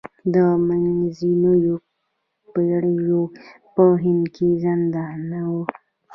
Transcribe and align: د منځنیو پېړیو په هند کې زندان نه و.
د 0.33 0.35
منځنیو 0.67 1.75
پېړیو 2.53 3.21
په 3.75 3.83
هند 4.03 4.23
کې 4.35 4.47
زندان 4.63 5.17
نه 5.31 5.41
و. 5.51 5.53